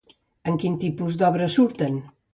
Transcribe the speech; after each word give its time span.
En 0.51 0.57
quin 0.63 0.79
tipus 0.85 1.19
d'obres 1.21 1.59
surten? 1.61 2.05